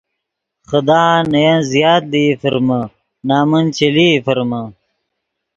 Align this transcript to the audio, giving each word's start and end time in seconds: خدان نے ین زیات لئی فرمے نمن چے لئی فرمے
خدان 0.69 1.19
نے 1.31 1.41
ین 1.47 1.59
زیات 1.71 2.03
لئی 2.11 2.27
فرمے 2.41 2.81
نمن 3.27 3.65
چے 3.75 3.87
لئی 3.95 4.13
فرمے 4.25 4.61